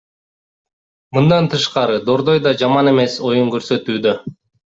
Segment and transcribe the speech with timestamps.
[1.17, 4.15] Мындан тышкары, Дордой да жаман эмес оюн көрсөтүүдө.